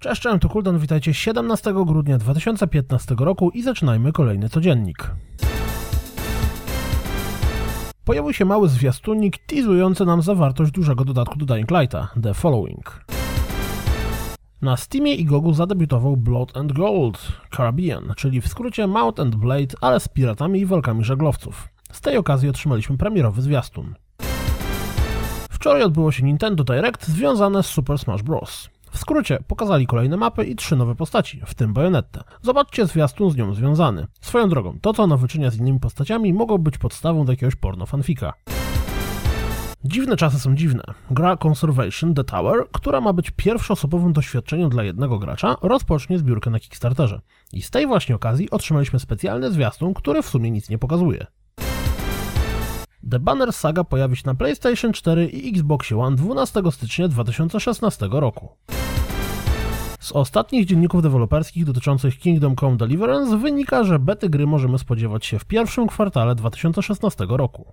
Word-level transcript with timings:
Cześć, 0.00 0.22
cześć, 0.22 0.42
to 0.42 0.48
Kuldan, 0.48 0.78
witajcie 0.78 1.14
17 1.14 1.72
grudnia 1.86 2.18
2015 2.18 3.14
roku 3.18 3.50
i 3.50 3.62
zaczynajmy 3.62 4.12
kolejny 4.12 4.48
codziennik. 4.48 5.10
Pojawił 8.04 8.32
się 8.32 8.44
mały 8.44 8.68
zwiastunik 8.68 9.38
teasujący 9.38 10.04
nam 10.04 10.22
zawartość 10.22 10.72
dużego 10.72 11.04
dodatku 11.04 11.38
do 11.38 11.46
Dying 11.46 11.70
Lighta, 11.70 12.08
The 12.22 12.34
Following. 12.34 13.04
Na 14.62 14.76
Steamie 14.76 15.14
i 15.14 15.24
Gogu 15.24 15.54
zadebiutował 15.54 16.16
Blood 16.16 16.56
and 16.56 16.72
Gold 16.72 17.32
Caribbean, 17.56 18.12
czyli 18.16 18.40
w 18.40 18.48
skrócie 18.48 18.86
Mount 18.86 19.20
and 19.20 19.36
Blade, 19.36 19.76
ale 19.80 20.00
z 20.00 20.08
piratami 20.08 20.60
i 20.60 20.66
walkami 20.66 21.04
żaglowców. 21.04 21.68
Z 21.92 22.00
tej 22.00 22.16
okazji 22.16 22.48
otrzymaliśmy 22.48 22.98
premierowy 22.98 23.42
zwiastun. 23.42 23.94
Wczoraj 25.50 25.82
odbyło 25.82 26.12
się 26.12 26.24
Nintendo 26.24 26.64
Direct 26.64 27.08
związane 27.08 27.62
z 27.62 27.66
Super 27.66 27.98
Smash 27.98 28.22
Bros. 28.22 28.68
Skrócie, 29.00 29.38
pokazali 29.46 29.86
kolejne 29.86 30.16
mapy 30.16 30.44
i 30.44 30.56
trzy 30.56 30.76
nowe 30.76 30.94
postaci, 30.94 31.40
w 31.46 31.54
tym 31.54 31.72
bajonetę. 31.72 32.22
Zobaczcie 32.42 32.86
zwiastun 32.86 33.30
z 33.30 33.36
nią 33.36 33.54
związany. 33.54 34.06
Swoją 34.20 34.48
drogą, 34.48 34.78
to 34.80 34.92
co 34.92 35.02
ona 35.02 35.16
wyczynia 35.16 35.50
z 35.50 35.56
innymi 35.56 35.80
postaciami 35.80 36.32
mogło 36.32 36.58
być 36.58 36.78
podstawą 36.78 37.24
do 37.24 37.32
jakiegoś 37.32 37.56
porno 37.56 37.86
fanfika. 37.86 38.32
Dziwne 39.84 40.16
czasy 40.16 40.38
są 40.38 40.54
dziwne. 40.54 40.82
Gra 41.10 41.36
Conservation 41.36 42.14
The 42.14 42.24
Tower, 42.24 42.68
która 42.72 43.00
ma 43.00 43.12
być 43.12 43.30
pierwszoosobowym 43.30 44.12
doświadczeniem 44.12 44.70
dla 44.70 44.84
jednego 44.84 45.18
gracza, 45.18 45.56
rozpocznie 45.62 46.18
zbiórkę 46.18 46.50
na 46.50 46.60
Kickstarterze. 46.60 47.20
I 47.52 47.62
z 47.62 47.70
tej 47.70 47.86
właśnie 47.86 48.14
okazji 48.14 48.50
otrzymaliśmy 48.50 48.98
specjalny 48.98 49.52
zwiastun, 49.52 49.94
który 49.94 50.22
w 50.22 50.28
sumie 50.28 50.50
nic 50.50 50.70
nie 50.70 50.78
pokazuje. 50.78 51.26
The 53.10 53.18
Banner 53.18 53.52
Saga 53.52 53.84
pojawi 53.84 54.16
się 54.16 54.22
na 54.26 54.34
PlayStation 54.34 54.92
4 54.92 55.26
i 55.26 55.50
Xbox 55.50 55.92
One 55.92 56.16
12 56.16 56.62
stycznia 56.70 57.08
2016 57.08 58.08
roku. 58.10 58.48
Z 60.00 60.12
ostatnich 60.12 60.66
dzienników 60.66 61.02
deweloperskich 61.02 61.64
dotyczących 61.64 62.18
Kingdom 62.18 62.56
Come 62.56 62.76
Deliverance 62.76 63.38
wynika, 63.38 63.84
że 63.84 63.98
bety 63.98 64.28
gry 64.28 64.46
możemy 64.46 64.78
spodziewać 64.78 65.26
się 65.26 65.38
w 65.38 65.44
pierwszym 65.44 65.86
kwartale 65.86 66.34
2016 66.34 67.26
roku. 67.28 67.72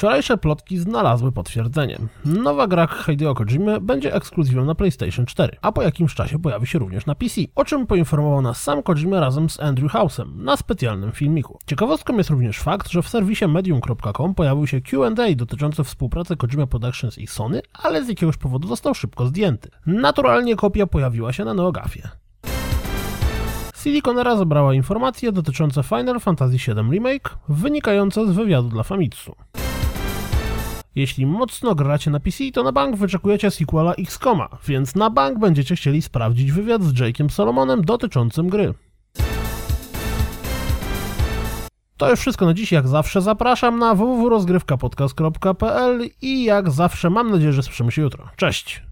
Wczorajsze 0.00 0.38
plotki 0.38 0.78
znalazły 0.78 1.32
potwierdzenie. 1.32 1.98
Nowa 2.24 2.66
gra 2.66 2.86
Hideo 3.06 3.34
Kojimy 3.34 3.80
będzie 3.80 4.14
ekskluzywą 4.14 4.64
na 4.64 4.74
PlayStation 4.74 5.26
4, 5.26 5.56
a 5.62 5.72
po 5.72 5.82
jakimś 5.82 6.14
czasie 6.14 6.38
pojawi 6.38 6.66
się 6.66 6.78
również 6.78 7.06
na 7.06 7.14
PC, 7.14 7.40
o 7.54 7.64
czym 7.64 7.86
poinformował 7.86 8.42
nas 8.42 8.62
sam 8.62 8.82
Kojima 8.82 9.20
razem 9.20 9.50
z 9.50 9.60
Andrew 9.60 9.92
House'em 9.92 10.36
na 10.36 10.56
specjalnym 10.56 11.12
filmiku. 11.12 11.58
Ciekawostką 11.66 12.16
jest 12.16 12.30
również 12.30 12.58
fakt, 12.58 12.90
że 12.90 13.02
w 13.02 13.08
serwisie 13.08 13.46
medium.com 13.48 14.34
pojawił 14.34 14.66
się 14.66 14.80
Q&A 14.80 15.34
dotyczący 15.36 15.84
współpracy 15.84 16.36
Kojima 16.36 16.66
Productions 16.66 17.18
i 17.18 17.26
Sony, 17.26 17.62
ale 17.82 18.04
z 18.04 18.08
jakiegoś 18.08 18.36
powodu 18.36 18.68
został 18.68 18.94
szybko 18.94 19.26
zdjęty. 19.26 19.70
Naturalnie 19.86 20.56
kopia 20.56 20.86
pojawiła 20.86 21.32
się 21.32 21.44
na 21.44 21.54
Neogafie. 21.54 22.08
Siliconera 23.76 24.36
zebrała 24.36 24.74
informacje 24.74 25.32
dotyczące 25.32 25.82
Final 25.82 26.20
Fantasy 26.20 26.56
VII 26.56 26.90
Remake, 26.90 27.38
wynikające 27.48 28.26
z 28.26 28.30
wywiadu 28.30 28.68
dla 28.68 28.82
Famitsu. 28.82 29.34
Jeśli 30.94 31.26
mocno 31.26 31.74
gracie 31.74 32.10
na 32.10 32.20
PC, 32.20 32.44
to 32.52 32.62
na 32.62 32.72
bank 32.72 32.96
wyczekujecie 32.96 33.50
sequela 33.50 33.94
XCOMa, 33.94 34.48
więc 34.66 34.94
na 34.94 35.10
bank 35.10 35.38
będziecie 35.38 35.76
chcieli 35.76 36.02
sprawdzić 36.02 36.52
wywiad 36.52 36.82
z 36.82 36.94
Jake'em 36.94 37.28
Solomonem 37.28 37.84
dotyczącym 37.84 38.48
gry. 38.48 38.74
To 41.96 42.10
już 42.10 42.20
wszystko 42.20 42.46
na 42.46 42.54
dziś, 42.54 42.72
jak 42.72 42.88
zawsze 42.88 43.22
zapraszam 43.22 43.78
na 43.78 43.94
www.rozgrywkapodcast.pl 43.94 46.08
i 46.22 46.44
jak 46.44 46.70
zawsze 46.70 47.10
mam 47.10 47.30
nadzieję, 47.30 47.52
że 47.52 47.62
słyszymy 47.62 47.92
się 47.92 48.02
jutro. 48.02 48.28
Cześć! 48.36 48.89